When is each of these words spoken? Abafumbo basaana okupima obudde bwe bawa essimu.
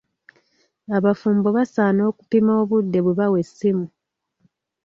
Abafumbo 0.97 1.47
basaana 1.57 2.01
okupima 2.11 2.51
obudde 2.61 2.99
bwe 3.01 3.17
bawa 3.19 3.37
essimu. 3.43 3.85